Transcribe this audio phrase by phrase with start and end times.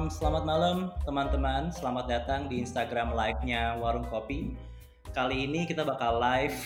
[0.00, 1.68] Um, selamat malam teman-teman.
[1.76, 4.56] Selamat datang di Instagram live-nya Warung Kopi.
[5.12, 6.56] Kali ini kita bakal live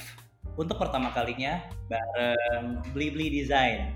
[0.55, 1.59] untuk pertama kalinya
[1.91, 3.91] bareng Blibli Design.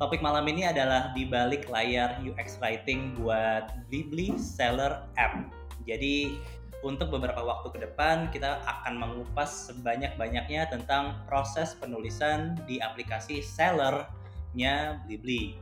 [0.00, 5.52] Topik malam ini adalah di balik layar UX writing buat Blibli Seller App.
[5.84, 6.40] Jadi
[6.80, 15.04] untuk beberapa waktu ke depan kita akan mengupas sebanyak-banyaknya tentang proses penulisan di aplikasi sellernya
[15.04, 15.60] Blibli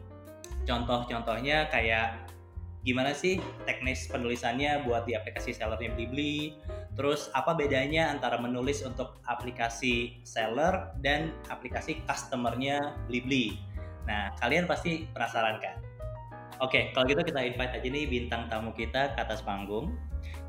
[0.63, 2.31] contoh-contohnya kayak
[2.81, 3.37] gimana sih
[3.69, 6.57] teknis penulisannya buat di aplikasi sellernya Blibli
[6.97, 13.61] terus apa bedanya antara menulis untuk aplikasi seller dan aplikasi customernya Blibli
[14.09, 15.77] nah kalian pasti penasaran kan?
[16.61, 19.97] Oke kalau gitu kita invite aja nih bintang tamu kita ke atas panggung.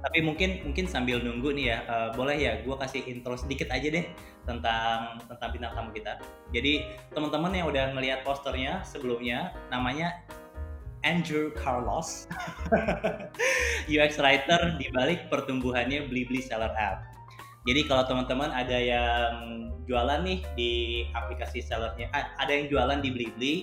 [0.01, 3.85] Tapi mungkin mungkin sambil nunggu nih ya uh, boleh ya gue kasih intro sedikit aja
[3.85, 4.03] deh
[4.43, 6.19] tentang tentang bintang tamu kita.
[6.51, 10.25] Jadi teman-teman yang udah ngelihat posternya sebelumnya namanya
[11.01, 12.29] Andrew Carlos
[13.91, 17.05] UX writer di balik pertumbuhannya Blibli Seller App
[17.65, 19.33] jadi kalau teman-teman ada yang
[19.85, 20.73] jualan nih di
[21.13, 23.55] aplikasi sellernya ada yang jualan di Blibli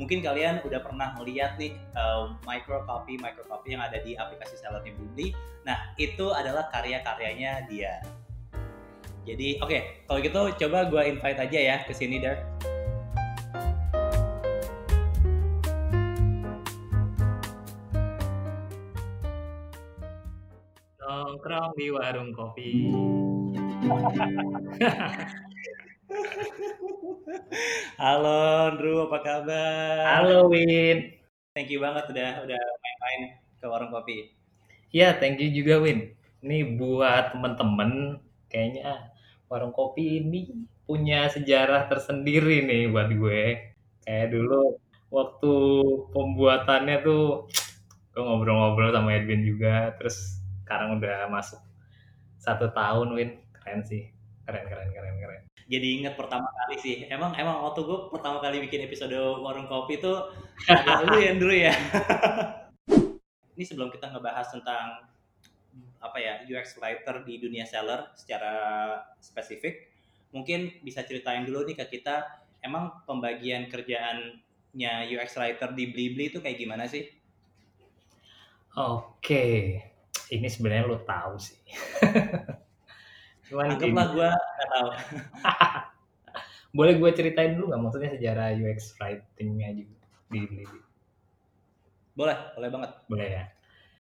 [0.00, 4.56] mungkin kalian udah pernah melihat nih uh, micro copy micro copy yang ada di aplikasi
[4.56, 5.36] seller Blibli.
[5.68, 8.00] Nah, itu adalah karya-karyanya dia.
[9.28, 12.40] Jadi, oke, okay, kalau gitu coba gue invite aja ya ke sini, Dar.
[21.30, 22.90] Nongkrong di warung kopi.
[27.94, 28.34] Halo
[28.74, 30.26] Andrew, apa kabar?
[30.26, 31.22] Halo Win.
[31.54, 34.34] Thank you banget udah udah main-main ke warung kopi.
[34.90, 36.18] Iya, thank you juga Win.
[36.42, 38.18] Ini buat temen-temen,
[38.50, 39.14] kayaknya
[39.46, 43.70] warung kopi ini punya sejarah tersendiri nih buat gue.
[44.02, 44.82] Kayak dulu
[45.14, 45.54] waktu
[46.10, 47.46] pembuatannya tuh
[48.18, 50.39] gue ngobrol-ngobrol sama Edwin juga, terus
[50.70, 51.58] sekarang udah masuk
[52.38, 54.06] satu tahun Win, keren sih,
[54.46, 56.96] keren keren keren keren jadi inget pertama kali sih.
[57.06, 60.10] Emang emang waktu gue pertama kali bikin episode warung kopi itu
[60.66, 61.74] ada lu ya dulu ya.
[63.54, 65.06] Ini sebelum kita ngebahas tentang
[66.02, 68.54] apa ya UX writer di dunia seller secara
[69.22, 69.94] spesifik,
[70.34, 72.26] mungkin bisa ceritain dulu nih ke kita
[72.66, 77.06] emang pembagian kerjaannya UX writer di Blibli itu kayak gimana sih?
[78.74, 79.78] Oke,
[80.30, 81.58] ini sebenarnya lo tahu sih.
[83.50, 84.30] Cuman Anggaplah gue
[84.70, 84.88] tahu.
[86.78, 90.80] Boleh gue ceritain dulu nggak maksudnya sejarah UX writingnya juga di Blibli?
[92.14, 92.90] Boleh, boleh banget.
[93.10, 93.44] Boleh ya.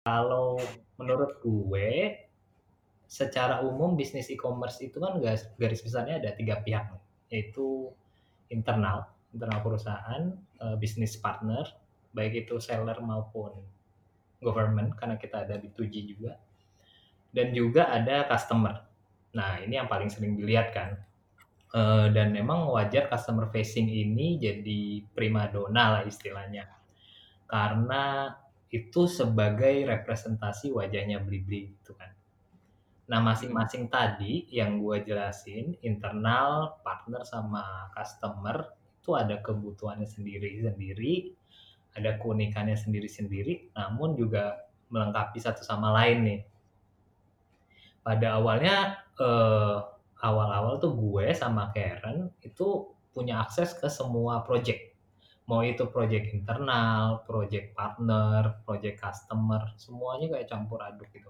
[0.03, 0.59] Kalau
[1.00, 2.19] menurut gue,
[3.07, 5.16] secara umum bisnis e-commerce itu kan
[5.56, 6.91] garis besarnya ada tiga pihak,
[7.31, 7.88] yaitu
[8.51, 11.63] internal, internal perusahaan, eh, bisnis partner,
[12.12, 13.56] baik itu seller maupun
[14.39, 16.33] government, karena kita ada di 2G juga,
[17.31, 18.81] dan juga ada customer.
[19.35, 20.91] Nah, ini yang paling sering dilihat kan.
[21.69, 26.66] Uh, dan memang wajar customer facing ini jadi primadona lah istilahnya.
[27.45, 28.33] Karena
[28.73, 32.09] itu sebagai representasi wajahnya Blibli gitu kan.
[33.09, 38.69] Nah, masing-masing tadi yang gue jelasin, internal, partner, sama customer,
[39.01, 41.33] itu ada kebutuhannya sendiri-sendiri,
[42.00, 46.42] ada keunikannya sendiri-sendiri, namun juga melengkapi satu sama lain nih.
[48.02, 49.86] Pada awalnya uh,
[50.24, 54.96] awal-awal tuh gue sama Karen itu punya akses ke semua project.
[55.50, 61.30] Mau itu project internal, project partner, project customer, semuanya kayak campur aduk gitu.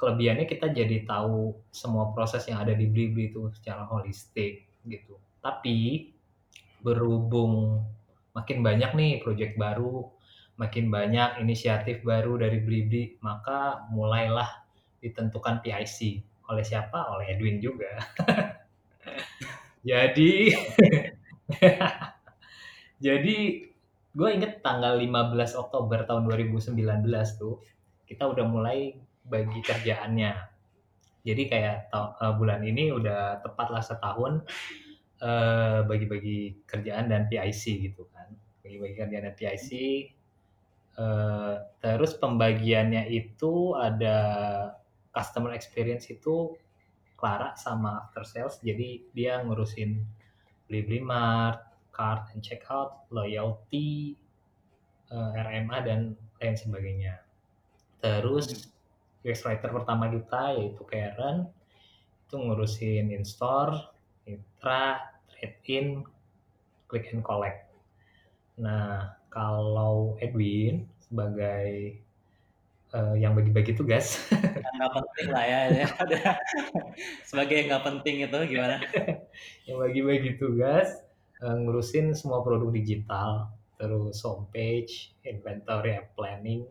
[0.00, 5.20] Kelebihannya kita jadi tahu semua proses yang ada di Blibli itu secara holistik gitu.
[5.44, 6.08] Tapi
[6.80, 7.82] berhubung
[8.36, 10.08] makin banyak nih project baru,
[10.58, 14.48] makin banyak inisiatif baru dari Blibli, maka mulailah
[14.98, 15.98] ditentukan PIC
[16.50, 17.14] oleh siapa?
[17.14, 18.02] Oleh Edwin juga.
[19.88, 20.32] jadi
[23.06, 23.36] jadi
[24.18, 26.74] gue inget tanggal 15 Oktober tahun 2019
[27.38, 27.62] tuh
[28.08, 30.32] kita udah mulai bagi kerjaannya.
[31.22, 34.48] Jadi kayak uh, bulan ini udah tepat lah setahun
[35.22, 38.30] uh, bagi-bagi kerjaan dan PIC gitu kan.
[38.64, 39.70] Bagi-bagi kerjaan dan PIC.
[40.98, 44.18] Uh, terus pembagiannya itu ada
[45.14, 46.58] customer experience itu
[47.18, 49.98] Clara sama after sales jadi dia ngurusin
[50.70, 51.58] beli beli mart
[51.90, 54.14] card and checkout loyalty
[55.10, 57.18] uh, eh, RMA dan lain sebagainya
[57.98, 58.70] terus
[59.26, 61.50] UX writer pertama kita yaitu Karen
[62.30, 63.74] itu ngurusin in store
[64.28, 65.00] intra
[65.32, 65.86] trade in
[66.92, 67.72] click and collect
[68.60, 71.96] nah kalau Edwin sebagai
[72.92, 74.20] uh, yang bagi-bagi tugas.
[74.78, 75.88] nggak penting lah ya, ya.
[77.28, 78.76] sebagai yang nggak penting itu gimana?
[79.66, 81.02] yang bagi-bagi tugas,
[81.42, 86.64] uh, ngurusin semua produk digital, terus homepage, inventory planning,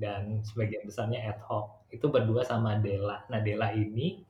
[0.00, 1.76] dan sebagian besarnya ad hoc.
[1.92, 3.22] Itu berdua sama Dela.
[3.28, 4.20] Nah Dela ini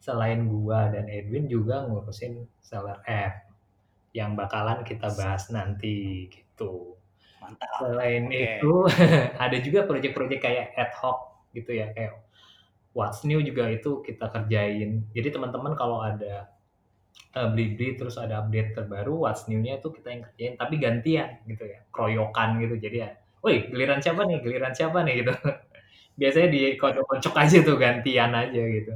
[0.00, 3.46] selain gua dan Edwin juga ngurusin seller app
[4.16, 6.96] yang bakalan kita bahas nanti gitu.
[7.38, 7.68] Mantap.
[7.78, 8.58] Selain okay.
[8.58, 8.72] itu
[9.44, 12.16] ada juga proyek-proyek kayak ad hoc gitu ya kayak
[12.90, 15.06] What's New juga itu kita kerjain.
[15.14, 16.50] Jadi teman-teman kalau ada
[17.38, 21.70] uh, beli-beli terus ada update terbaru What's New-nya itu kita yang kerjain tapi gantian gitu
[21.70, 21.86] ya.
[21.94, 22.82] Kroyokan gitu.
[22.82, 23.14] Jadi ya,
[23.46, 24.42] "Woi, giliran siapa nih?
[24.42, 25.32] Giliran siapa nih?" gitu.
[26.18, 28.94] Biasanya di kocok-kocok aja tuh gantian aja gitu.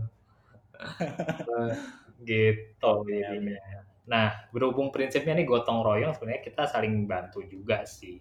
[2.28, 3.84] gitu jadinya.
[4.04, 8.20] Nah, berhubung prinsipnya nih gotong royong sebenarnya kita saling bantu juga sih.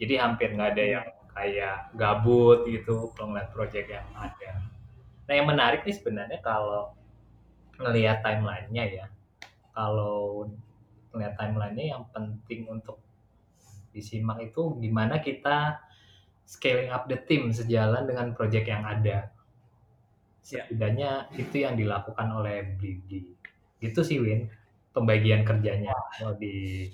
[0.00, 4.52] Jadi hampir nggak ada yang kayak gabut gitu kalau ngeliat project yang ada.
[5.30, 6.90] Nah, yang menarik nih sebenarnya kalau
[7.78, 9.06] ngelihat timelinenya ya.
[9.70, 10.50] Kalau
[11.14, 12.98] ngelihat timelinenya yang penting untuk
[13.94, 15.78] disimak itu gimana kita
[16.46, 19.30] scaling up the team sejalan dengan project yang ada.
[20.50, 20.66] Ya.
[20.66, 23.30] Setidaknya itu yang dilakukan oleh Blibli.
[23.80, 24.50] Gitu sih Win
[24.90, 25.94] pembagian kerjanya
[26.26, 26.86] oh, di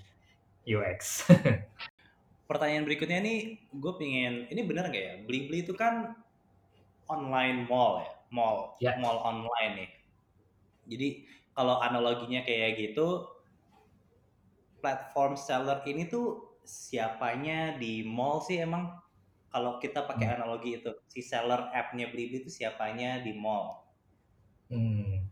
[0.69, 1.25] UX.
[2.51, 5.15] Pertanyaan berikutnya nih, gue pingin, ini benar nggak ya?
[5.27, 6.15] Beli-beli itu kan
[7.11, 8.93] online mall ya, mall, ya.
[9.03, 9.91] mall online nih.
[10.87, 11.09] Jadi
[11.57, 13.27] kalau analoginya kayak gitu,
[14.79, 18.95] platform seller ini tuh siapanya di mall sih emang?
[19.51, 20.35] Kalau kita pakai hmm.
[20.37, 23.87] analogi itu, si seller app-nya Blibli itu siapanya di mall?
[24.69, 25.25] Hmm.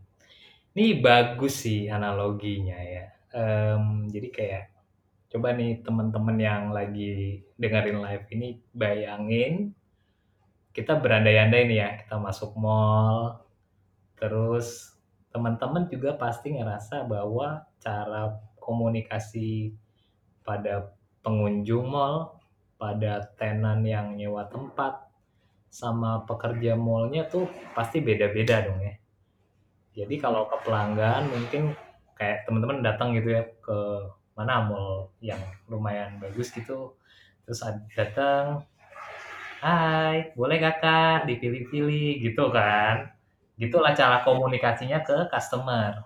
[0.75, 3.05] Ini bagus sih analoginya ya.
[3.35, 4.63] Um, jadi kayak
[5.31, 9.75] coba nih teman-teman yang lagi dengerin live ini bayangin
[10.75, 13.39] kita berandai-andai nih ya, kita masuk mall,
[14.19, 14.91] terus
[15.31, 19.71] teman-teman juga pasti ngerasa bahwa cara komunikasi
[20.43, 20.91] pada
[21.23, 22.43] pengunjung mall,
[22.75, 25.05] pada tenan yang nyewa tempat,
[25.71, 28.95] sama pekerja mallnya tuh pasti beda-beda dong ya.
[29.95, 31.75] Jadi kalau ke pelanggan mungkin
[32.15, 33.79] kayak teman-teman datang gitu ya ke
[34.35, 36.95] mana mall yang lumayan bagus gitu.
[37.43, 37.59] Terus
[37.95, 38.63] datang
[39.65, 43.09] Hai boleh kakak dipilih-pilih gitu kan.
[43.57, 46.05] Gitulah cara komunikasinya ke customer.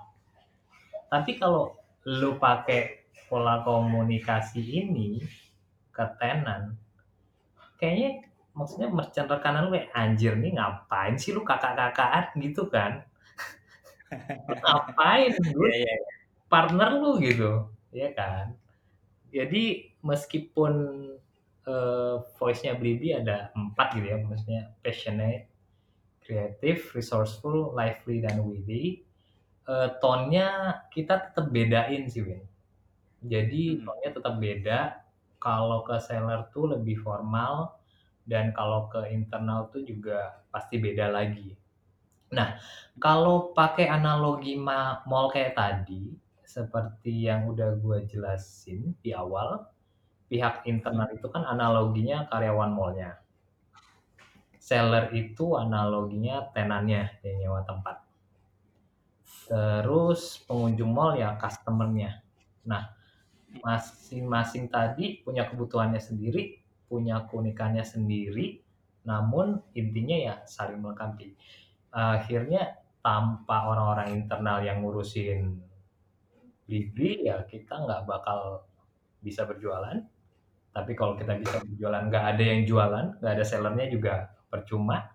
[1.12, 1.76] Tapi kalau
[2.08, 5.20] lu pakai pola komunikasi ini
[6.00, 6.80] ke tenan
[7.76, 8.30] kayaknya
[8.60, 13.08] maksudnya merchant rekanan lu kayak anjir nih ngapain sih lu kakak-kakaan gitu kan.
[14.52, 16.00] Ngapain gue yeah, yeah, yeah.
[16.52, 17.72] partner lu gitu.
[17.96, 18.52] Ya kan.
[19.32, 20.74] Jadi meskipun
[21.70, 25.48] uh, voice-nya Blibi ada empat gitu ya maksudnya passionate
[26.26, 29.06] creative resourceful lively dan witty
[29.70, 32.44] uh, tone-nya kita tetap bedain sih Win.
[33.24, 33.88] Jadi hmm.
[33.88, 34.80] tone-nya tetap beda
[35.42, 37.80] kalau ke seller tuh lebih formal
[38.30, 41.60] dan kalau ke internal tuh juga pasti beda lagi
[42.30, 42.62] Nah,
[43.02, 46.14] kalau pakai analogi mall kayak tadi,
[46.46, 49.66] seperti yang udah gue jelasin di awal,
[50.30, 53.18] pihak internal itu kan analoginya karyawan mallnya.
[54.62, 58.06] Seller itu analoginya tenannya yang nyewa tempat.
[59.50, 62.22] Terus pengunjung mall ya customernya.
[62.70, 62.94] Nah,
[63.66, 68.62] masing-masing tadi punya kebutuhannya sendiri, punya keunikannya sendiri,
[69.06, 71.34] namun intinya ya saling melengkapi
[71.90, 75.58] akhirnya tanpa orang-orang internal yang ngurusin
[76.70, 78.62] Blibli ya kita nggak bakal
[79.26, 79.98] bisa berjualan.
[80.70, 85.10] Tapi kalau kita bisa berjualan nggak ada yang jualan, nggak ada sellernya juga percuma.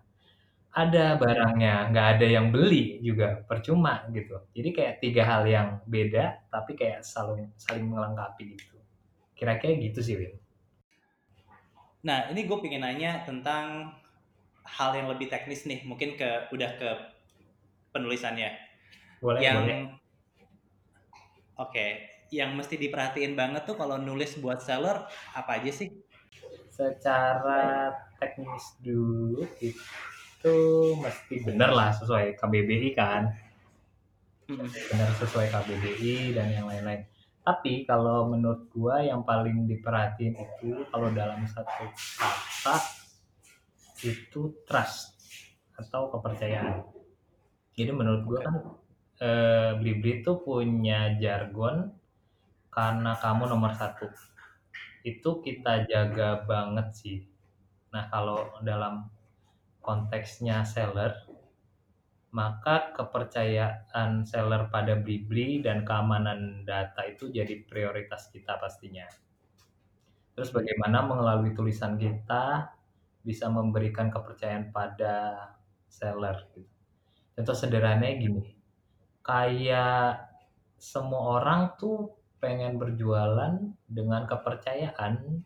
[0.75, 4.43] Ada barangnya, nggak ada yang beli juga percuma gitu.
[4.51, 8.75] Jadi kayak tiga hal yang beda, tapi kayak saling saling melengkapi gitu.
[9.39, 10.35] Kira-kira gitu sih, Win.
[12.03, 13.95] Nah, ini gue pengen nanya tentang
[14.67, 16.89] hal yang lebih teknis nih, mungkin ke udah ke
[17.95, 18.51] penulisannya.
[19.23, 19.79] Boleh, yang, boleh.
[21.55, 21.89] Oke, okay,
[22.35, 25.87] yang mesti diperhatiin banget tuh kalau nulis buat seller apa aja sih?
[26.67, 29.47] Secara teknis dulu
[30.45, 33.33] itu mesti bener lah sesuai KBBI kan.
[34.45, 34.69] Hmm.
[34.69, 37.01] Benar sesuai KBBI dan yang lain-lain.
[37.41, 41.89] Tapi kalau menurut gua yang paling diperhatiin itu kalau dalam satu
[42.21, 42.77] kata
[44.05, 45.17] itu trust
[45.81, 46.85] atau kepercayaan.
[47.73, 48.55] Jadi menurut gue kan
[49.25, 51.89] eh, Blibli itu punya jargon
[52.69, 54.13] karena kamu nomor satu.
[55.01, 57.17] Itu kita jaga banget sih.
[57.89, 59.14] Nah, kalau dalam
[59.85, 61.13] konteksnya seller,
[62.33, 69.05] maka kepercayaan seller pada Blibli dan keamanan data itu jadi prioritas kita pastinya.
[70.35, 72.75] Terus bagaimana melalui tulisan kita
[73.23, 75.47] bisa memberikan kepercayaan pada
[75.87, 76.67] seller gitu.
[77.35, 78.43] Contoh sederhananya gini,
[79.23, 80.27] kayak
[80.75, 85.39] semua orang tuh pengen berjualan dengan kepercayaan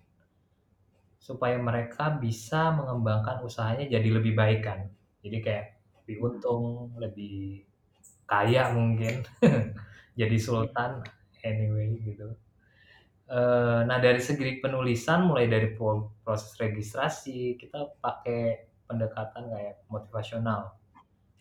[1.19, 4.87] supaya mereka bisa mengembangkan usahanya jadi lebih baik kan.
[5.19, 5.65] Jadi kayak
[6.01, 7.67] lebih untung, lebih
[8.25, 9.21] kaya mungkin,
[10.19, 11.03] jadi sultan
[11.43, 12.33] anyway gitu.
[13.29, 20.73] Uh, nah dari segi penulisan mulai dari proses registrasi kita pakai pendekatan kayak motivasional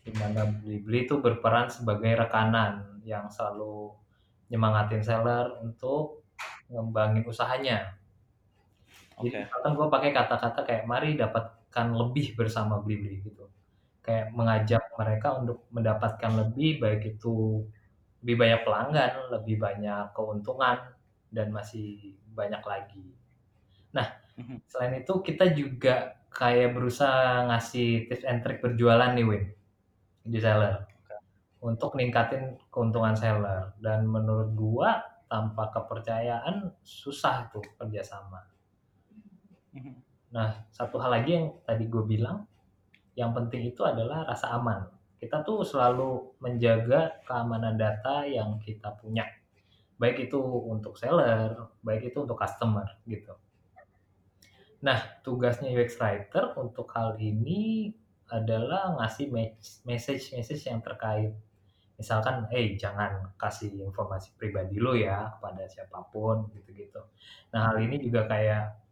[0.05, 3.93] di mana Blibli itu berperan sebagai rekanan yang selalu
[4.49, 6.25] nyemangatin seller untuk
[6.73, 7.98] ngembangin usahanya.
[9.19, 9.43] Jadi okay.
[9.47, 13.51] misalkan gue pakai kata-kata kayak mari dapatkan lebih bersama Blibli gitu.
[14.03, 17.67] Kayak mengajak mereka untuk mendapatkan lebih baik itu
[18.25, 20.79] lebih banyak pelanggan, lebih banyak keuntungan,
[21.31, 23.07] dan masih banyak lagi.
[23.95, 24.07] Nah,
[24.39, 24.65] mhm.
[24.67, 29.45] selain itu kita juga kayak berusaha ngasih tips and trick berjualan nih Win
[30.29, 30.89] di seller
[31.59, 38.41] untuk ningkatin keuntungan seller dan menurut gua tanpa kepercayaan susah tuh kerjasama.
[40.35, 42.45] Nah satu hal lagi yang tadi gue bilang
[43.19, 44.87] yang penting itu adalah rasa aman.
[45.19, 49.27] Kita tuh selalu menjaga keamanan data yang kita punya
[49.99, 50.39] baik itu
[50.71, 53.35] untuk seller, baik itu untuk customer gitu.
[54.79, 57.91] Nah, tugasnya UX writer untuk hal ini
[58.31, 59.27] adalah ngasih
[59.83, 61.35] message-message yang terkait.
[61.99, 67.03] Misalkan, eh hey, jangan kasih informasi pribadi lo ya kepada siapa pun gitu-gitu.
[67.51, 68.88] Nah, hal ini juga kayak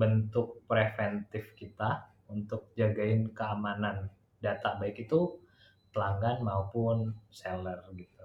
[0.00, 4.08] bentuk preventif kita untuk jagain keamanan
[4.40, 5.36] data baik itu
[5.92, 8.24] pelanggan maupun seller gitu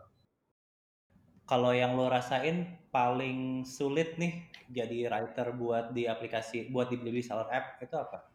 [1.45, 7.21] kalau yang lo rasain paling sulit nih jadi writer buat di aplikasi buat di Blibli
[7.21, 8.25] Seller App itu apa?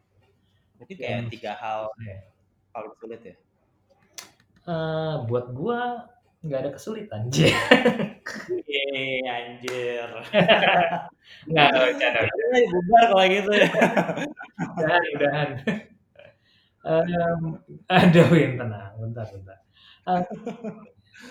[0.79, 1.31] Mungkin kayak yes.
[1.35, 1.91] tiga hal
[2.71, 3.35] paling sulit ya.
[4.63, 6.07] Uh, buat gua
[6.41, 7.21] nggak ada kesulitan.
[8.65, 10.09] Yeay, anjir.
[11.49, 12.19] Nggak, bercanda.
[12.71, 13.69] Bubar kalau gitu ya.
[14.77, 15.49] Udahan, udahan.
[16.81, 17.41] Um,
[17.85, 18.93] ada Win, tenang.
[18.97, 19.57] Bentar, bentar.
[20.05, 20.25] Uh,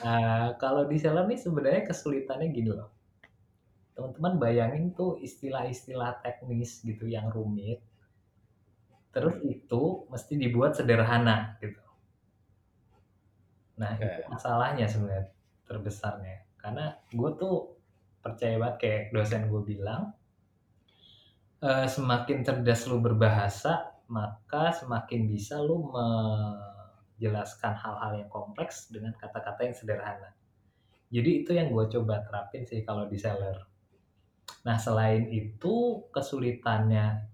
[0.05, 2.91] Nah, kalau di nih sebenarnya kesulitannya gini loh.
[3.99, 7.83] Teman-teman bayangin tuh istilah-istilah teknis gitu yang rumit.
[9.15, 11.83] Terus itu mesti dibuat sederhana gitu.
[13.81, 14.05] Nah, okay.
[14.05, 15.33] itu masalahnya sebenarnya
[15.65, 16.37] terbesarnya.
[16.61, 17.81] Karena gue tuh
[18.21, 20.13] percaya banget kayak dosen gue bilang,
[21.65, 26.07] e, semakin cerdas lu berbahasa, maka semakin bisa lu me
[27.21, 30.33] jelaskan hal-hal yang kompleks dengan kata-kata yang sederhana.
[31.13, 33.61] Jadi itu yang gue coba terapin sih kalau di seller.
[34.65, 37.29] Nah selain itu kesulitannya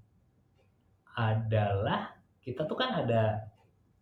[1.15, 3.47] adalah kita tuh kan ada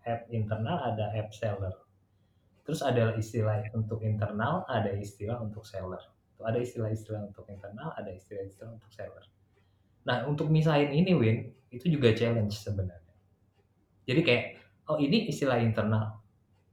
[0.09, 1.84] app internal, ada app seller.
[2.65, 6.01] Terus ada istilah untuk internal, ada istilah untuk seller.
[6.41, 9.25] Ada istilah-istilah untuk internal, ada istilah-istilah untuk seller.
[10.05, 13.15] Nah untuk misahin ini Win, itu juga challenge sebenarnya.
[14.05, 14.45] Jadi kayak
[14.89, 16.21] oh ini istilah internal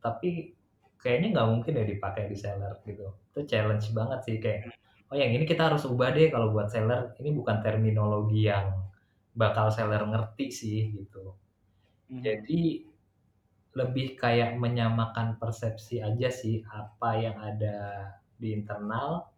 [0.03, 0.51] tapi
[0.99, 4.73] kayaknya nggak mungkin ya dipakai di seller gitu itu challenge banget sih kayak
[5.07, 8.73] oh yang ini kita harus ubah deh kalau buat seller ini bukan terminologi yang
[9.31, 11.37] bakal seller ngerti sih gitu
[12.11, 12.19] hmm.
[12.19, 12.90] jadi
[13.71, 19.31] lebih kayak menyamakan persepsi aja sih apa yang ada di internal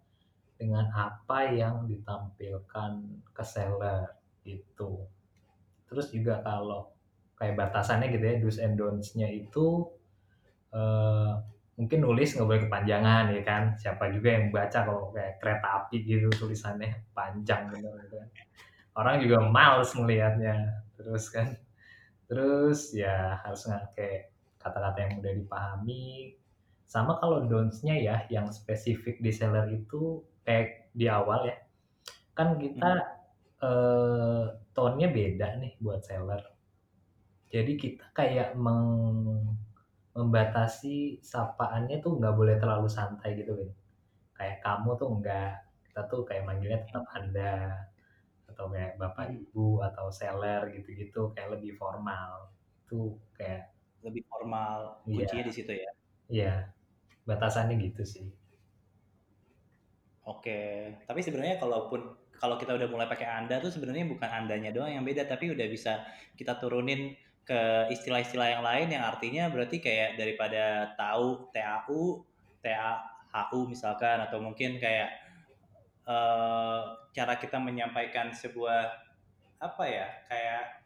[0.58, 2.92] dengan apa yang ditampilkan
[3.30, 4.10] ke seller
[4.42, 5.06] gitu.
[5.86, 6.90] Terus juga kalau
[7.38, 9.86] kayak batasannya gitu ya do's and don'ts-nya itu
[10.74, 11.38] uh,
[11.78, 13.64] mungkin nulis nggak boleh kepanjangan ya kan?
[13.78, 18.30] Siapa juga yang baca kalau kayak kereta api gitu tulisannya panjang gitu, gitu kan.
[18.98, 21.54] Orang juga males melihatnya terus kan
[22.28, 26.06] terus ya harus kayak kata-kata yang mudah dipahami
[26.88, 31.58] sama kalau don'ts-nya ya yang spesifik di seller itu kayak di awal ya
[32.38, 33.66] kan kita hmm.
[33.66, 36.54] eh, tone-nya beda nih buat seller
[37.54, 39.46] jadi kita kayak meng,
[40.18, 43.70] membatasi sapaannya tuh nggak boleh terlalu santai gitu kan.
[44.34, 45.54] Kayak kamu tuh enggak,
[45.86, 47.54] kita tuh kayak manggilnya tetap Anda
[48.54, 49.50] atau kayak Bapak hmm.
[49.50, 52.54] Ibu atau seller gitu-gitu kayak lebih formal.
[52.86, 53.74] Itu kayak
[54.06, 55.92] lebih formal kuncinya di situ ya.
[56.30, 56.54] Iya.
[57.26, 58.28] Batasannya gitu sih.
[60.24, 62.00] Oke, tapi sebenarnya kalaupun
[62.40, 65.68] kalau kita udah mulai pakai anda tuh sebenarnya bukan andanya doang yang beda tapi udah
[65.68, 66.04] bisa
[66.36, 72.24] kita turunin ke istilah-istilah yang lain yang artinya berarti kayak daripada tahu TAU
[72.64, 75.12] TAHU misalkan atau mungkin kayak
[76.08, 78.90] uh, cara kita menyampaikan sebuah
[79.62, 80.84] apa ya kayak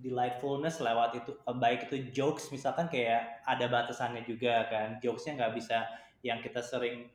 [0.00, 4.96] delightfulness lewat itu eh, baik itu jokes misalkan kayak ada batasannya juga kan.
[5.02, 5.84] Jokesnya nggak bisa
[6.24, 7.10] yang kita sering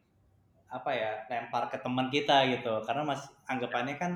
[0.70, 2.84] apa ya lempar ke teman kita gitu.
[2.86, 4.12] Karena mas anggapannya kan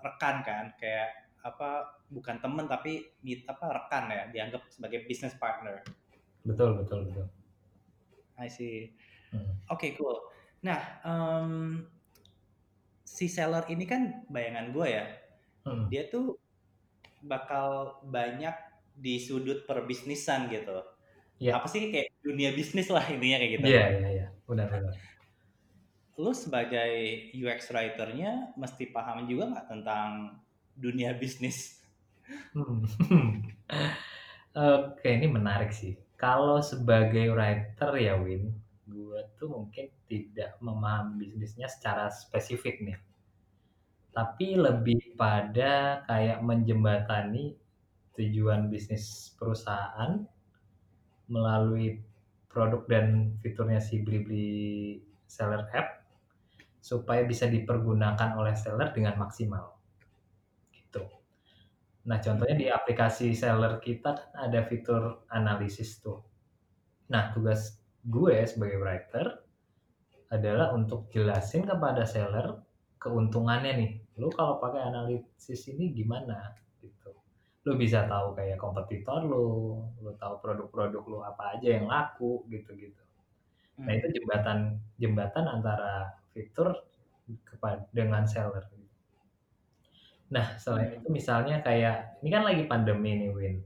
[0.00, 5.80] rekan kan kayak apa bukan teman tapi meet apa rekan ya dianggap sebagai business partner.
[6.42, 7.26] Betul betul betul.
[8.40, 8.96] I see.
[9.30, 9.46] Hmm.
[9.70, 10.18] oke okay, cool.
[10.66, 11.86] Nah um,
[13.10, 15.06] si seller ini kan bayangan gue ya
[15.66, 15.90] hmm.
[15.90, 16.38] dia tuh
[17.26, 18.54] bakal banyak
[18.96, 20.84] di sudut perbisnisan gitu.
[21.40, 21.56] Yeah.
[21.56, 23.66] Apa sih kayak dunia bisnis lah intinya kayak gitu.
[23.68, 24.26] Iya, iya, iya.
[24.44, 24.94] Benar, benar.
[26.20, 26.92] Lu sebagai
[27.32, 30.36] UX writer-nya mesti paham juga nggak tentang
[30.76, 31.80] dunia bisnis?
[32.52, 32.84] Hmm.
[34.52, 35.96] Oke, ini menarik sih.
[36.20, 38.52] Kalau sebagai writer ya Win,
[38.90, 42.98] gue tuh mungkin tidak memahami bisnisnya secara spesifik nih
[44.10, 47.54] tapi lebih pada kayak menjembatani
[48.18, 50.26] tujuan bisnis perusahaan
[51.30, 52.02] melalui
[52.50, 54.98] produk dan fiturnya si Blibli
[55.30, 56.02] seller app
[56.82, 59.78] supaya bisa dipergunakan oleh seller dengan maksimal.
[60.74, 61.06] Gitu.
[62.10, 66.18] Nah, contohnya di aplikasi seller kita kan ada fitur analisis tuh.
[67.14, 69.26] Nah, tugas gue sebagai writer
[70.30, 72.62] adalah untuk jelasin kepada seller
[73.02, 73.92] keuntungannya nih.
[74.20, 76.54] Lu kalau pakai analisis ini gimana?
[76.80, 77.10] Gitu.
[77.66, 82.72] Lu bisa tahu kayak kompetitor lu lu tahu produk-produk lu apa aja yang laku gitu
[82.78, 83.00] gitu
[83.80, 84.14] nah itu hmm.
[84.20, 84.58] jembatan
[85.00, 85.92] jembatan antara
[86.36, 86.76] fitur
[87.46, 88.66] kepada dengan seller.
[90.30, 90.98] Nah selain hmm.
[91.00, 93.56] itu misalnya kayak ini kan lagi pandemi nih Win.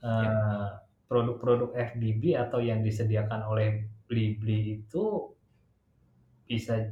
[0.00, 5.34] Uh, produk-produk FBB atau yang disediakan oleh Blibli itu
[6.46, 6.86] bisa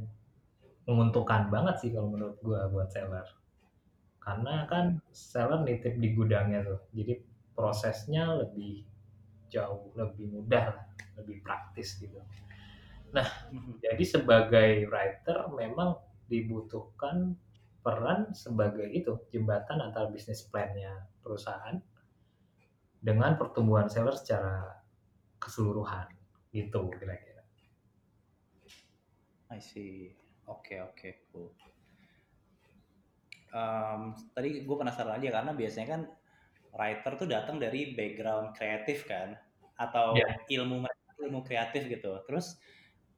[0.83, 3.23] menguntungkan banget sih kalau menurut gue buat seller.
[4.19, 7.15] Karena kan seller nitip di gudangnya tuh jadi
[7.55, 8.83] prosesnya lebih
[9.47, 10.75] jauh lebih mudah
[11.15, 12.19] lebih praktis gitu.
[13.15, 13.79] Nah mhm.
[13.79, 15.95] jadi sebagai writer memang
[16.27, 17.39] dibutuhkan
[17.79, 21.79] peran sebagai itu jembatan antara bisnis plannya perusahaan
[22.99, 24.83] dengan pertumbuhan seller secara
[25.39, 26.11] keseluruhan
[26.51, 27.43] gitu kira-kira.
[29.49, 30.13] I see.
[30.45, 31.49] Oke oke cool.
[33.49, 36.01] Um, tadi gue penasaran aja karena biasanya kan
[36.75, 39.33] writer tuh datang dari background kreatif kan
[39.73, 40.37] atau yeah.
[40.53, 40.85] ilmu
[41.25, 42.19] ilmu kreatif gitu.
[42.29, 42.59] Terus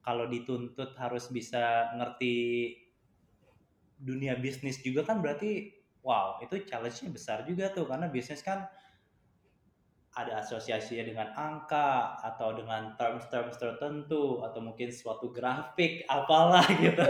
[0.00, 2.74] kalau dituntut harus bisa ngerti
[4.02, 5.70] dunia bisnis juga kan berarti
[6.02, 8.66] wow itu challenge-nya besar juga tuh karena bisnis kan
[10.12, 17.00] ada asosiasinya dengan angka atau dengan terms-terms tertentu atau mungkin suatu grafik apalah gitu.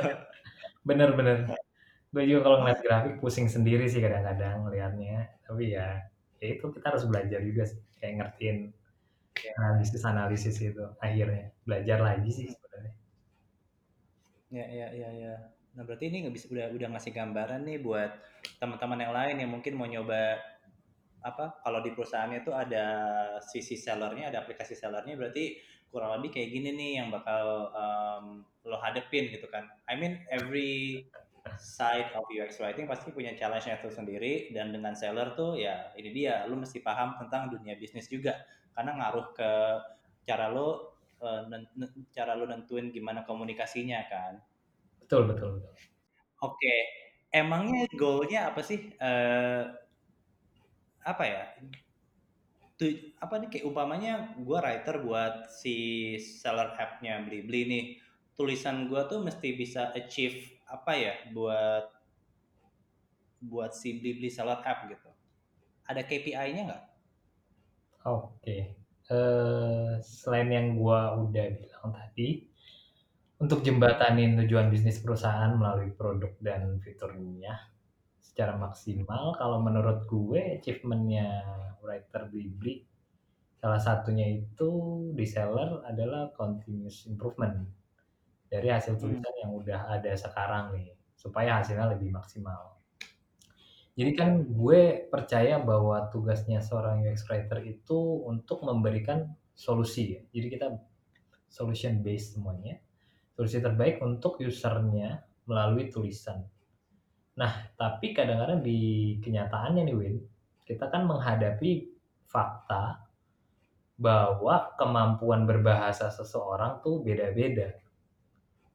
[0.87, 1.51] Bener-bener.
[2.15, 5.35] Gue juga kalau ngeliat grafik pusing sendiri sih kadang-kadang ngeliatnya.
[5.43, 5.99] Tapi ya,
[6.39, 7.81] ya itu kita harus belajar juga sih.
[7.99, 8.59] Kayak ngertiin
[9.59, 11.51] analisis-analisis itu akhirnya.
[11.67, 12.95] Belajar lagi sih sebenarnya.
[14.53, 15.35] Ya, ya, ya, ya.
[15.73, 18.11] Nah berarti ini nggak bisa udah udah ngasih gambaran nih buat
[18.61, 20.37] teman-teman yang lain yang mungkin mau nyoba
[21.23, 22.87] apa kalau di perusahaannya itu ada
[23.41, 25.59] sisi sellernya ada aplikasi sellernya berarti
[25.93, 29.69] kurang lebih kayak gini nih yang bakal um, lo hadepin gitu kan.
[29.85, 31.05] I mean every
[31.61, 36.11] side of UX writing pasti punya challenge-nya itu sendiri dan dengan seller tuh ya ini
[36.17, 38.41] dia lo mesti paham tentang dunia bisnis juga.
[38.73, 39.51] Karena ngaruh ke
[40.25, 41.45] cara lo uh,
[42.17, 44.41] cara lo nentuin gimana komunikasinya kan.
[44.97, 45.75] Betul betul betul.
[46.41, 46.81] Oke okay.
[47.37, 48.97] emangnya goalnya apa sih?
[48.97, 49.69] Uh,
[51.03, 51.43] apa ya
[52.79, 52.87] tu,
[53.19, 55.77] apa nih kayak umpamanya gue writer buat si
[56.19, 57.85] seller app-nya beli-beli nih
[58.39, 61.87] tulisan gue tuh mesti bisa achieve apa ya buat
[63.43, 65.13] buat si beli-beli seller app gitu
[65.87, 66.85] ada KPI-nya nggak?
[68.03, 68.61] Oke, okay.
[69.11, 72.43] uh, eh, selain yang gue udah bilang tadi,
[73.39, 77.55] untuk jembatanin tujuan bisnis perusahaan melalui produk dan fiturnya,
[78.33, 81.45] secara maksimal kalau menurut gue achievementnya
[81.85, 82.81] writer Blibli
[83.61, 84.71] salah satunya itu
[85.13, 87.63] di seller adalah continuous improvement
[88.49, 89.01] dari hasil hmm.
[89.01, 89.41] tulisan hmm.
[89.45, 92.83] yang udah ada sekarang nih supaya hasilnya lebih maksimal.
[93.93, 100.21] Jadi kan gue percaya bahwa tugasnya seorang UX writer itu untuk memberikan solusi ya.
[100.33, 100.67] Jadi kita
[101.47, 102.81] solution based semuanya.
[103.37, 106.43] Solusi terbaik untuk usernya melalui tulisan.
[107.33, 110.17] Nah, tapi kadang-kadang di kenyataannya nih Win,
[110.69, 111.89] kita kan menghadapi
[112.29, 113.01] fakta
[113.97, 117.73] bahwa kemampuan berbahasa seseorang tuh beda-beda.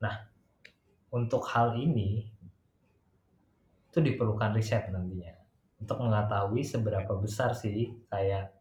[0.02, 0.26] Nah,
[1.14, 2.26] untuk hal ini
[3.88, 5.34] itu diperlukan riset nantinya
[5.82, 8.54] untuk mengetahui seberapa besar sih kayak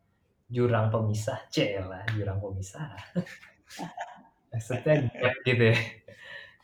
[0.48, 1.40] jurang pemisah,
[1.90, 2.92] lah jurang pemisah.
[4.52, 5.78] Maksudnya gap gitu ya.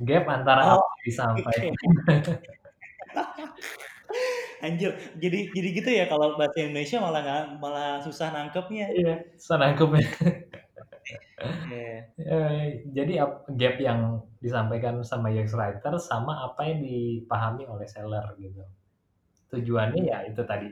[0.02, 1.74] Gap antara Oh, apa yang disampaikan.
[4.62, 8.86] Anjir, jadi jadi gitu ya kalau bahasa Indonesia malah nggak malah susah nangkepnya.
[8.94, 10.06] Iya, susah nangkepnya.
[11.66, 11.86] Iya.
[12.18, 12.62] Eh,
[12.96, 14.00] jadi ap- gap yang
[14.44, 18.62] disampaikan sama UX writer sama apa yang dipahami oleh seller gitu.
[19.52, 20.68] Tujuannya ya itu tadi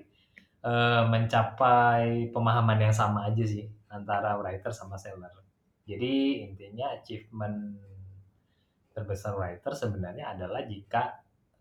[0.71, 5.33] eh, mencapai pemahaman yang sama aja sih antara writer sama seller.
[5.89, 7.57] Jadi intinya achievement
[8.95, 11.03] terbesar writer sebenarnya adalah jika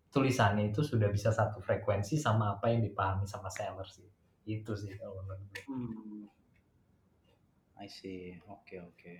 [0.09, 4.09] tulisannya itu sudah bisa satu frekuensi sama apa yang dipahami sama seller sih.
[4.49, 5.63] Itu sih kalau menurut gue.
[5.69, 6.25] Hmm.
[7.79, 8.35] I see.
[8.49, 9.15] Oke, oke.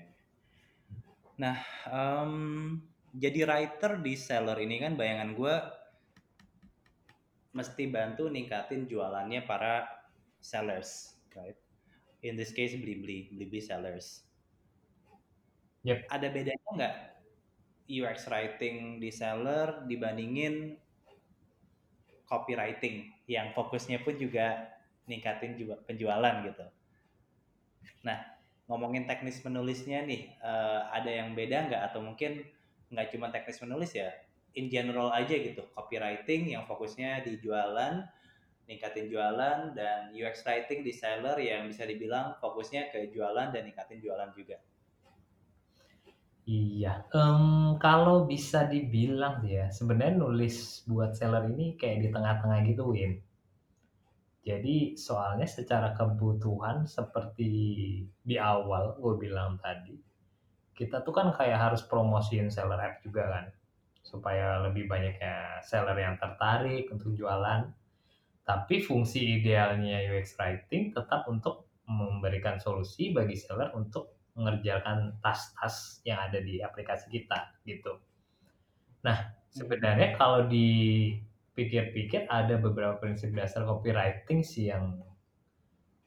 [1.40, 1.56] Nah,
[1.88, 2.34] em,
[3.16, 5.56] jadi writer di seller ini kan bayangan gue
[7.56, 9.88] mesti bantu ningkatin jualannya para
[10.44, 11.56] sellers, right?
[12.26, 14.28] In this case, Blibli, Blibli sellers.
[15.88, 16.12] Yep.
[16.12, 16.96] Ada bedanya nggak
[17.90, 20.78] UX writing di seller dibandingin
[22.30, 24.70] copywriting yang fokusnya pun juga
[25.10, 26.66] ningkatin juga penjualan gitu.
[28.06, 28.22] Nah,
[28.70, 32.46] ngomongin teknis menulisnya nih, uh, ada yang beda nggak atau mungkin
[32.94, 34.14] nggak cuma teknis menulis ya,
[34.54, 38.06] in general aja gitu, copywriting yang fokusnya di jualan,
[38.70, 43.98] ningkatin jualan, dan UX writing di seller yang bisa dibilang fokusnya ke jualan dan ningkatin
[43.98, 44.62] jualan juga.
[46.50, 52.84] Iya, um, kalau bisa dibilang ya, sebenarnya nulis buat seller ini kayak di tengah-tengah gitu,
[52.90, 53.22] Win.
[54.42, 57.52] Jadi soalnya secara kebutuhan seperti
[58.26, 59.94] di awal gue bilang tadi,
[60.74, 63.46] kita tuh kan kayak harus promosiin seller app juga kan,
[64.02, 67.62] supaya lebih banyak ya seller yang tertarik untuk jualan.
[68.42, 76.16] Tapi fungsi idealnya UX writing tetap untuk memberikan solusi bagi seller untuk mengerjakan tas-tas yang
[76.24, 78.00] ada di aplikasi kita gitu.
[79.04, 85.04] Nah, sebenarnya kalau dipikir-pikir ada beberapa prinsip dasar copywriting sih yang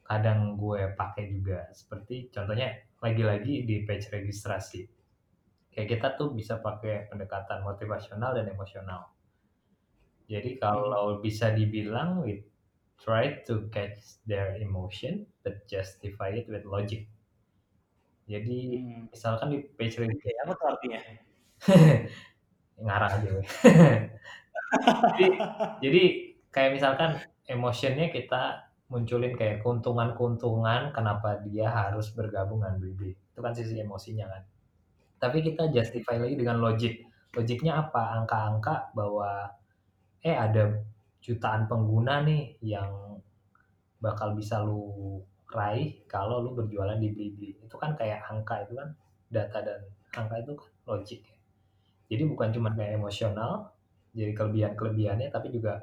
[0.08, 1.68] kadang gue pakai juga.
[1.76, 2.72] Seperti contohnya
[3.04, 4.88] lagi-lagi di page registrasi.
[5.72, 9.12] Kayak kita tuh bisa pakai pendekatan motivasional dan emosional.
[10.28, 12.44] Jadi kalau bisa dibilang we
[13.00, 17.08] try to catch their emotion but justify it with logic.
[18.26, 19.02] Jadi hmm.
[19.10, 21.00] misalkan di page registrasi apa tuh artinya?
[22.84, 23.30] ngarang aja.
[25.14, 25.26] jadi,
[25.78, 26.02] jadi
[26.50, 27.10] kayak misalkan
[27.46, 33.12] emotionnya kita munculin kayak keuntungan-keuntungan kenapa dia harus bergabung dengan Blibli.
[33.32, 34.42] Itu kan sisi emosinya kan.
[35.22, 37.00] Tapi kita justify lagi dengan logik.
[37.32, 38.20] Logiknya apa?
[38.20, 39.48] Angka-angka bahwa
[40.20, 40.82] eh ada
[41.22, 43.16] jutaan pengguna nih yang
[44.02, 47.54] bakal bisa lu raih kalau lu berjualan di Blibli.
[47.60, 48.88] Itu kan kayak angka itu kan
[49.28, 49.80] data dan
[50.16, 51.22] angka itu kan logik.
[52.12, 53.72] Jadi bukan cuma kayak emosional,
[54.12, 55.80] jadi kelebihan-kelebihannya tapi juga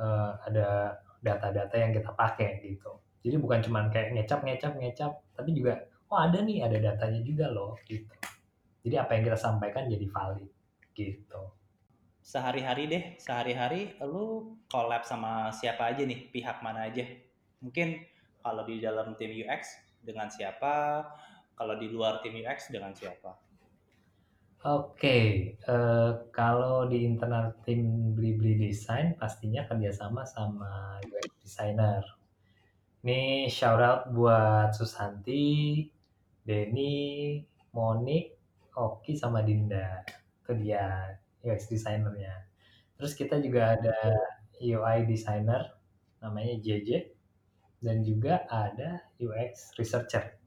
[0.00, 2.96] uh, ada data-data yang kita pakai gitu.
[3.24, 7.48] Jadi bukan cuma kayak ngecap ngecap ngecap, tapi juga oh ada nih ada datanya juga
[7.52, 8.12] loh gitu.
[8.84, 10.52] Jadi apa yang kita sampaikan jadi valid
[10.92, 11.40] gitu.
[12.24, 17.04] Sehari-hari deh, sehari-hari lu collab sama siapa aja nih, pihak mana aja?
[17.60, 18.00] Mungkin
[18.44, 21.00] kalau di dalam tim UX dengan siapa,
[21.56, 23.40] kalau di luar tim UX dengan siapa?
[24.64, 32.04] Oke, uh, kalau di internal tim Blibli Design pastinya kerjasama sama UX designer.
[33.04, 35.84] Ini shout out buat Susanti,
[36.44, 37.40] Denny,
[37.76, 38.36] Monik,
[38.76, 40.04] Oki sama Dinda.
[40.44, 42.44] Itu dia UX designernya.
[42.96, 43.96] Terus kita juga ada
[44.56, 45.76] UI designer
[46.24, 47.13] namanya JJ
[47.84, 50.40] dan juga ada UX researcher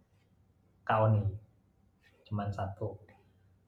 [0.81, 1.21] Kaoni
[2.25, 2.97] cuman satu.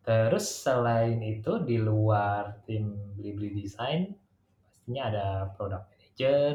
[0.03, 4.09] Terus selain itu di luar tim Blibli Design
[4.65, 6.53] pastinya ada product manager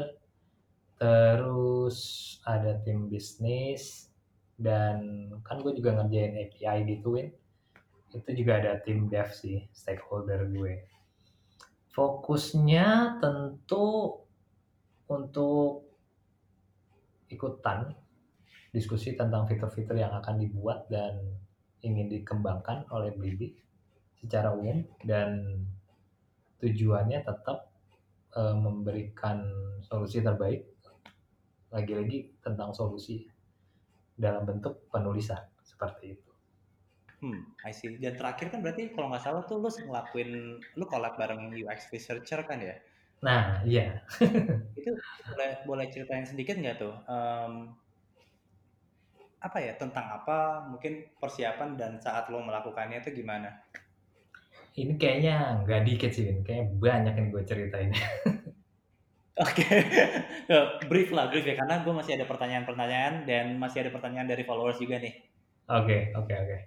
[0.99, 1.97] terus
[2.43, 4.11] ada tim bisnis
[4.59, 7.31] dan kan gue juga ngerjain API gituin
[8.15, 10.87] itu juga ada tim dev sih stakeholder gue.
[11.91, 14.19] Fokusnya tentu
[15.07, 15.84] untuk
[17.35, 17.91] ikutan
[18.71, 21.19] diskusi tentang fitur-fitur yang akan dibuat dan
[21.83, 23.53] ingin dikembangkan oleh Blibli
[24.19, 25.61] secara umum dan
[26.59, 27.69] tujuannya tetap
[28.33, 29.45] uh, memberikan
[29.85, 30.65] solusi terbaik
[31.69, 33.27] lagi-lagi tentang solusi
[34.15, 36.31] dalam bentuk penulisan seperti itu.
[37.23, 37.95] Hmm, I see.
[37.99, 42.43] Dan terakhir kan berarti kalau nggak salah tuh lu ngelakuin, lu collab bareng UX researcher
[42.43, 42.75] kan ya?
[43.25, 44.05] Nah, iya.
[44.79, 44.93] itu
[45.33, 46.93] boleh boleh ceritain sedikit nggak tuh?
[47.09, 47.73] Um,
[49.41, 53.49] apa ya tentang apa mungkin persiapan dan saat lo melakukannya itu gimana?
[54.77, 57.89] Ini kayaknya nggak dikit sih, kayaknya banyak yang gue ceritain.
[59.35, 59.67] Oke,
[60.91, 64.79] brief lah, brief ya, karena gue masih ada pertanyaan-pertanyaan dan masih ada pertanyaan dari followers
[64.79, 65.11] juga nih.
[65.75, 66.57] Oke, oke, oke.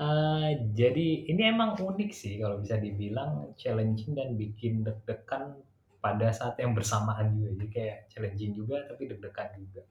[0.00, 5.54] Uh, jadi ini emang unik sih kalau bisa dibilang challenging dan bikin deg-degan
[6.00, 7.48] pada saat yang bersamaan juga.
[7.54, 9.82] Jadi kayak challenging juga tapi deg-degan juga.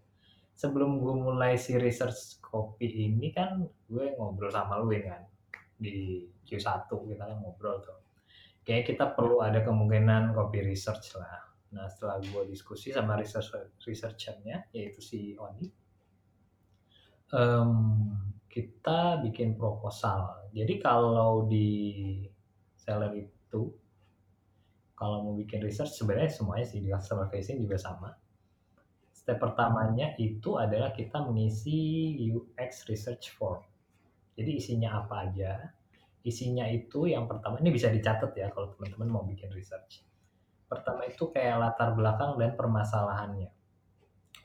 [0.59, 5.23] Sebelum gue mulai si research kopi ini kan gue ngobrol sama lu ya kan
[5.79, 8.01] di Q1 kita kan ngobrol tuh.
[8.67, 13.53] Kayak kita perlu ada kemungkinan copy research lah Nah setelah gue diskusi sama research
[13.85, 15.69] researchernya yaitu si Oni,
[17.33, 17.73] um,
[18.49, 20.49] kita bikin proposal.
[20.49, 22.25] Jadi kalau di
[22.73, 23.69] seller itu
[24.99, 28.11] kalau mau bikin research sebenarnya semuanya sih di customer facing juga sama.
[29.15, 33.63] Step pertamanya itu adalah kita mengisi UX research form.
[34.35, 35.71] Jadi isinya apa aja?
[36.27, 40.03] Isinya itu yang pertama ini bisa dicatat ya kalau teman-teman mau bikin research
[40.69, 43.49] Pertama itu kayak latar belakang dan permasalahannya.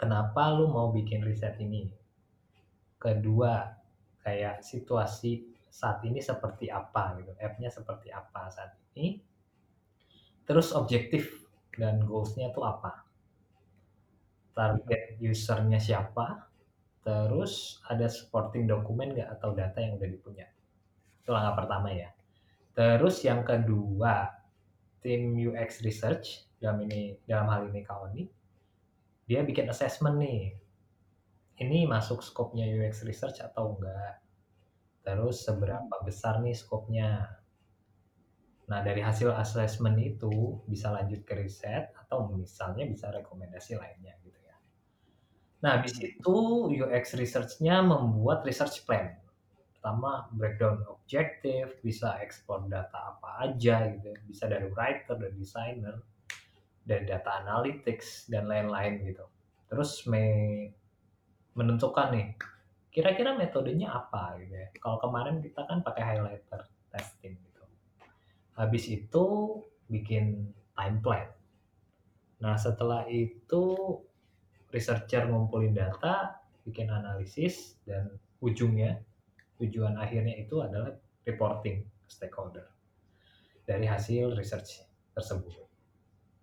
[0.01, 1.93] Kenapa lu mau bikin riset ini?
[2.97, 3.61] Kedua,
[4.25, 7.37] kayak situasi saat ini seperti apa gitu.
[7.37, 9.21] App-nya seperti apa saat ini.
[10.45, 13.05] Terus objektif dan goals-nya itu apa?
[14.55, 16.49] Target usernya siapa?
[17.05, 20.47] Terus ada supporting dokumen nggak atau data yang udah dipunya?
[21.21, 22.13] Itu langkah pertama ya.
[22.75, 24.45] Terus yang kedua,
[25.05, 28.25] tim UX research dalam ini dalam hal ini Kaoni
[29.29, 30.57] dia bikin assessment nih
[31.61, 34.25] ini masuk skopnya UX research atau enggak
[35.05, 37.37] terus seberapa besar nih skopnya
[38.65, 44.41] nah dari hasil assessment itu bisa lanjut ke riset atau misalnya bisa rekomendasi lainnya gitu
[44.41, 44.57] ya
[45.61, 46.37] nah habis itu
[46.73, 49.25] UX research-nya membuat research plan
[49.85, 56.01] pertama breakdown objektif, bisa ekspor data apa aja gitu, bisa dari writer, dari designer,
[56.81, 59.29] dari data analytics dan lain-lain gitu.
[59.69, 60.25] Terus me
[61.53, 62.33] menentukan nih,
[62.89, 64.73] kira-kira metodenya apa gitu ya.
[64.81, 67.54] Kalau kemarin kita kan pakai highlighter testing gitu.
[68.55, 69.25] Habis itu
[69.91, 71.29] bikin time plan.
[72.43, 73.99] Nah setelah itu
[74.75, 78.11] researcher ngumpulin data, bikin analisis dan
[78.43, 78.99] ujungnya
[79.63, 80.91] tujuan akhirnya itu adalah
[81.23, 82.67] reporting stakeholder
[83.65, 84.85] dari hasil research
[85.17, 85.65] tersebut.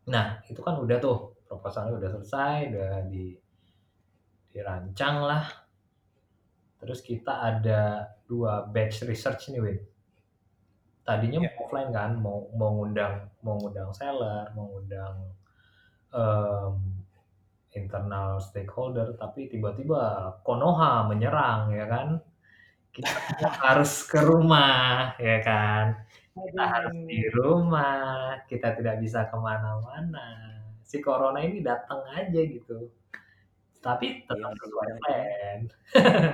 [0.09, 3.37] Nah, itu kan udah tuh proposalnya udah selesai, udah di
[4.51, 5.45] dirancang lah.
[6.81, 9.79] Terus kita ada dua batch research nih, Win.
[11.11, 11.59] Tadinya yeah.
[11.59, 15.15] offline kan, mau mau ngundang mau ngundang seller, mau ngundang
[16.15, 16.79] um,
[17.75, 22.23] internal stakeholder, tapi tiba-tiba Konoha menyerang ya kan?
[22.95, 23.11] Kita
[23.67, 25.99] harus ke rumah ya kan?
[26.31, 30.63] Kita harus di rumah kita tidak bisa ke mana-mana.
[30.79, 32.87] Si corona ini datang aja gitu.
[33.83, 35.59] Tapi tetap iya, sesuai plan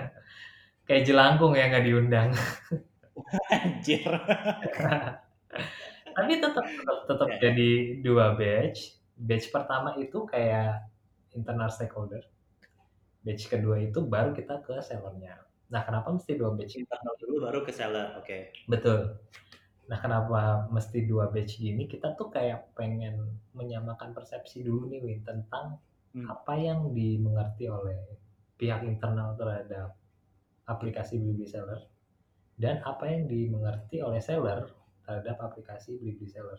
[0.88, 2.30] kayak jelangkung ya nggak diundang
[3.54, 4.06] anjir
[6.18, 7.38] tapi tetap tetap, tetap ya.
[7.50, 10.86] jadi dua batch batch pertama itu kayak
[11.34, 12.22] internal stakeholder
[13.22, 16.80] batch kedua itu baru kita ke sellernya Nah, kenapa mesti dua batch?
[16.80, 18.24] Internal dulu baru ke seller, oke.
[18.24, 18.56] Okay.
[18.72, 19.20] Betul.
[19.88, 21.88] Nah, kenapa mesti dua batch gini?
[21.88, 25.80] Kita tuh kayak pengen menyamakan persepsi dulu nih, Win, tentang
[26.16, 26.28] hmm.
[26.28, 28.00] apa yang dimengerti oleh
[28.56, 29.96] pihak internal terhadap
[30.68, 31.80] aplikasi Blibli Seller
[32.58, 34.66] dan apa yang dimengerti oleh seller
[35.06, 36.58] terhadap aplikasi Blibli Seller.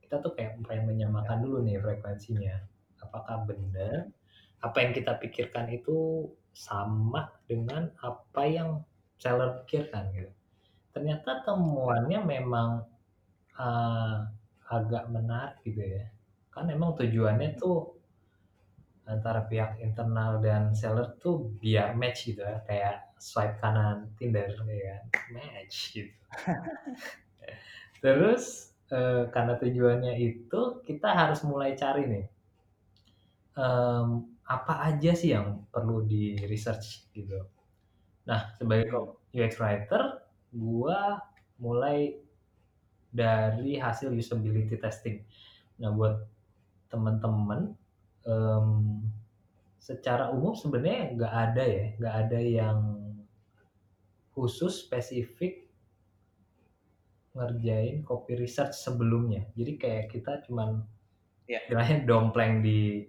[0.00, 2.56] Kita tuh kayak pengen menyamakan dulu nih frekuensinya.
[3.04, 4.08] Apakah benar
[4.64, 8.80] apa yang kita pikirkan itu sama dengan apa yang
[9.20, 10.32] seller pikirkan gitu.
[10.96, 12.88] Ternyata temuannya memang
[13.60, 14.18] uh,
[14.72, 16.08] agak menarik gitu ya.
[16.48, 17.95] Kan emang tujuannya tuh
[19.06, 24.98] antara pihak internal dan seller tuh biar match gitu ya, kayak swipe kanan Tinder ya
[24.98, 26.12] kan, match gitu.
[28.04, 32.26] Terus uh, karena tujuannya itu kita harus mulai cari nih
[33.56, 37.42] um, apa aja sih yang perlu di research gitu.
[38.28, 38.90] Nah, sebagai
[39.34, 40.22] UX writer,
[40.54, 41.18] gua
[41.58, 42.14] mulai
[43.10, 45.24] dari hasil usability testing.
[45.82, 46.22] Nah, buat
[46.92, 47.74] teman-teman
[48.26, 49.00] um,
[49.78, 52.78] secara umum sebenarnya nggak ada ya, nggak ada yang
[54.34, 55.70] khusus spesifik
[57.32, 59.46] ngerjain copy research sebelumnya.
[59.54, 60.82] Jadi kayak kita cuman
[61.46, 61.62] yeah.
[61.64, 63.06] istilahnya dompleng di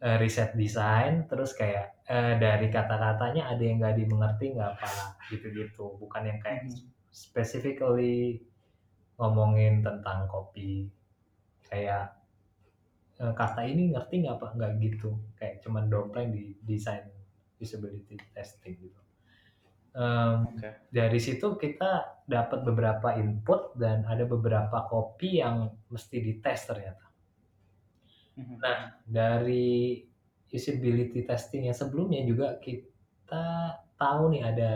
[0.00, 4.90] uh, riset desain, terus kayak uh, dari kata-katanya ada yang nggak dimengerti nggak apa
[5.28, 5.98] gitu-gitu.
[6.00, 6.88] Bukan yang kayak mm -hmm.
[7.12, 8.40] specifically
[9.20, 10.88] ngomongin tentang copy
[11.68, 12.21] kayak
[13.22, 17.06] uh, kata ini ngerti nggak apa nggak gitu kayak cuman dompleng di desain
[17.62, 19.00] usability testing gitu
[19.94, 20.82] um, okay.
[20.90, 27.06] dari situ kita dapat beberapa input dan ada beberapa copy yang mesti dites ternyata
[28.42, 28.58] mm-hmm.
[28.58, 30.02] nah dari
[30.52, 34.72] usability testing yang sebelumnya juga kita tahu nih ada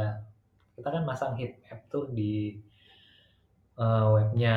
[0.79, 2.61] kita kan masang heat map tuh di
[3.81, 4.57] uh, webnya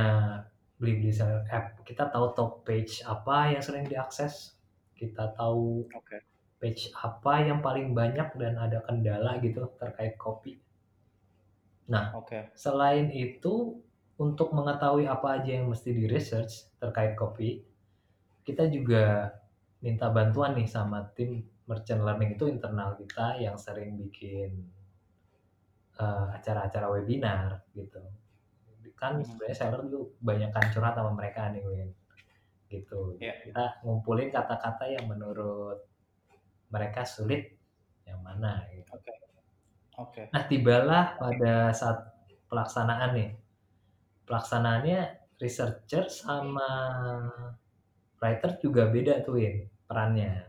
[0.80, 1.12] beli beli
[1.52, 4.56] app kita tahu top page apa yang sering diakses
[4.96, 6.24] kita tahu okay.
[6.58, 10.56] page apa yang paling banyak dan ada kendala gitu terkait copy
[11.92, 12.48] nah okay.
[12.56, 13.76] selain itu
[14.20, 17.60] untuk mengetahui apa aja yang mesti di research terkait copy
[18.48, 19.36] kita juga
[19.84, 24.68] minta bantuan nih sama tim merchant learning itu internal kita yang sering bikin
[26.00, 28.02] eh, acara-acara uh, webinar gitu
[28.96, 29.26] kan hmm.
[29.28, 31.90] sebenarnya seller juga banyak kan curhat sama mereka nih Win
[32.70, 33.34] gitu yeah.
[33.42, 35.84] kita ngumpulin kata-kata yang menurut
[36.70, 37.58] mereka sulit
[38.06, 38.90] yang mana gitu.
[38.94, 39.06] Oke.
[39.06, 39.18] Okay.
[40.00, 40.14] Oke.
[40.14, 40.26] Okay.
[40.34, 42.00] Nah, tibalah pada saat
[42.50, 43.32] pelaksanaan nih.
[44.26, 45.00] Pelaksanaannya
[45.42, 46.70] researcher sama
[48.22, 50.46] writer juga beda tuh Win perannya.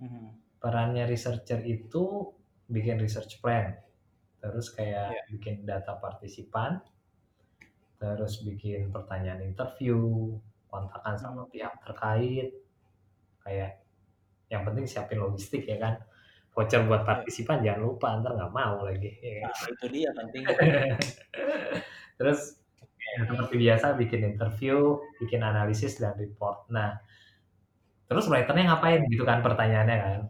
[0.00, 0.26] Mm-hmm.
[0.60, 2.32] Perannya researcher itu
[2.70, 3.76] bikin research plan,
[4.40, 5.26] terus kayak yeah.
[5.28, 6.80] bikin data partisipan,
[8.00, 10.32] terus bikin pertanyaan interview,
[10.72, 12.56] kontakan sama pihak terkait,
[13.44, 13.84] kayak
[14.48, 16.00] yang penting siapin logistik ya kan,
[16.56, 19.20] voucher buat partisipan jangan lupa ntar nggak mau lagi.
[19.20, 19.52] Ya kan?
[19.52, 20.42] Nah, itu dia penting.
[22.18, 22.56] terus
[22.96, 26.72] ya, seperti biasa bikin interview, bikin analisis dan report.
[26.72, 26.96] Nah,
[28.08, 30.20] terus writernya ngapain gitu kan pertanyaannya kan.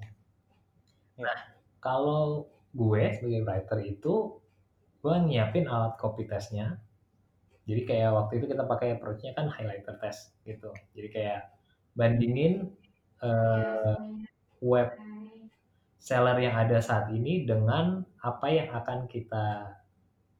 [1.22, 1.38] Nah,
[1.78, 4.42] kalau gue sebagai writer itu
[5.00, 6.76] gue nyiapin alat copy testnya
[7.70, 10.74] jadi kayak waktu itu kita pakai approach-nya kan highlighter test gitu.
[10.90, 11.54] Jadi kayak
[11.94, 12.74] bandingin
[13.22, 13.94] uh,
[14.58, 14.90] web
[16.02, 19.78] seller yang ada saat ini dengan apa yang akan kita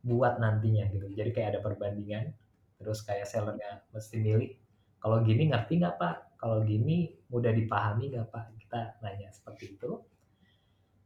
[0.02, 1.06] buat nantinya gitu.
[1.14, 2.34] Jadi kayak ada perbandingan.
[2.82, 4.50] Terus kayak sellernya mesti milih.
[4.98, 6.34] Kalau gini ngerti nggak pak?
[6.34, 8.58] Kalau gini mudah dipahami nggak pak?
[8.58, 10.02] Kita nanya seperti itu.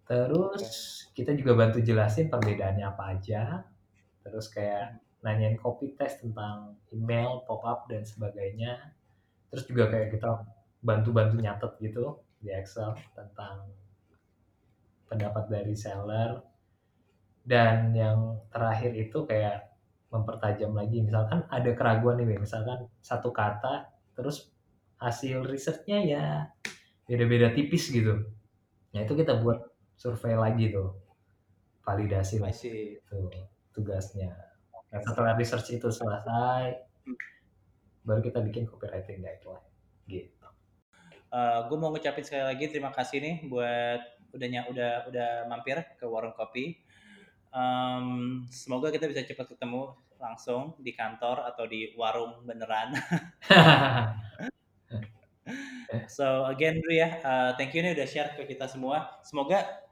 [0.09, 0.65] Terus
[1.13, 3.61] kita juga bantu jelasin perbedaannya apa aja.
[4.25, 8.93] Terus kayak nanyain copy test tentang email, pop up dan sebagainya.
[9.49, 10.45] Terus juga kayak kita
[10.85, 13.73] bantu-bantu nyatet gitu di Excel tentang
[15.09, 16.45] pendapat dari seller.
[17.41, 19.73] Dan yang terakhir itu kayak
[20.13, 21.01] mempertajam lagi.
[21.01, 24.53] Misalkan ada keraguan nih, misalkan satu kata, terus
[25.01, 26.25] hasil risetnya ya
[27.05, 28.29] beda-beda tipis gitu.
[28.93, 29.61] Nah itu kita buat
[29.97, 30.97] survei lagi tuh,
[31.85, 33.19] validasi lagi itu
[33.75, 34.54] tugasnya.
[34.95, 36.79] Nah, setelah research itu selesai,
[38.07, 39.67] baru kita bikin copywriting guideline.
[40.07, 40.47] Gitu.
[41.35, 43.99] Uh, eh, gue mau ngucapin sekali lagi terima kasih nih buat
[44.31, 46.79] udahnya udah udah mampir ke warung kopi.
[47.51, 52.95] Um, semoga kita bisa cepat ketemu langsung di kantor atau di warung beneran.
[56.07, 59.19] so again Dru ya, uh, thank you nih udah share ke kita semua.
[59.27, 59.84] Semoga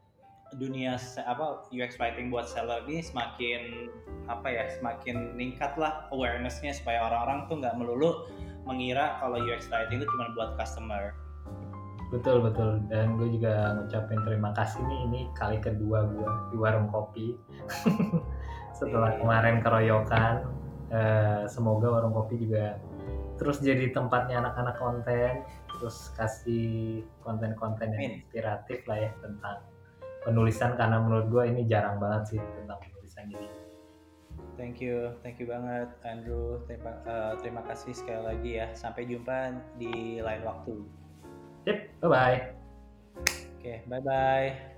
[0.57, 3.89] dunia apa UX writing buat seller ini semakin
[4.31, 8.29] apa ya semakin meningkat lah awarenessnya supaya orang-orang tuh nggak melulu
[8.69, 11.13] mengira kalau UX writing itu cuma buat customer.
[12.13, 16.93] Betul betul dan gue juga ngucapin terima kasih nih ini kali kedua gue di warung
[16.93, 17.35] kopi
[18.79, 19.21] setelah yeah.
[19.21, 20.35] kemarin keroyokan.
[20.93, 22.77] Uh, semoga warung kopi juga
[23.41, 29.72] terus jadi tempatnya anak-anak konten terus kasih konten-konten yang inspiratif lah ya tentang
[30.23, 33.49] penulisan karena menurut gue ini jarang banget sih tentang penulisan jadi
[34.57, 36.61] thank you thank you banget Andrew.
[36.69, 38.67] Terima, uh, terima kasih sekali lagi ya.
[38.77, 41.03] Sampai jumpa di lain waktu.
[41.67, 42.39] Yep bye bye
[43.15, 44.72] oke okay, bye bye